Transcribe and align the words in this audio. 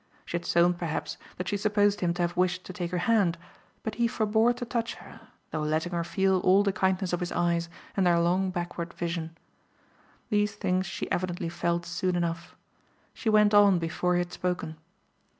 She 0.25 0.35
had 0.35 0.47
shown 0.47 0.73
perhaps 0.73 1.17
that 1.37 1.47
she 1.47 1.57
supposed 1.57 1.99
him 2.01 2.11
to 2.15 2.23
have 2.23 2.35
wished 2.35 2.63
to 2.65 2.73
take 2.73 2.89
her 2.89 2.97
hand, 3.05 3.37
but 3.83 3.93
he 4.01 4.07
forbore 4.07 4.51
to 4.55 4.65
touch 4.65 4.95
her, 4.95 5.21
though 5.51 5.61
letting 5.61 5.91
her 5.91 6.03
feel 6.03 6.39
all 6.39 6.63
the 6.63 6.73
kindness 6.73 7.13
of 7.13 7.19
his 7.19 7.31
eyes 7.31 7.69
and 7.95 8.03
their 8.07 8.19
long 8.19 8.49
backward 8.49 8.95
vision. 8.95 9.37
These 10.31 10.55
things 10.55 10.87
she 10.87 11.11
evidently 11.11 11.49
felt 11.49 11.85
soon 11.85 12.15
enough; 12.15 12.55
she 13.13 13.29
went 13.29 13.53
on 13.53 13.77
before 13.77 14.15
he 14.15 14.19
had 14.21 14.33
spoken. 14.33 14.75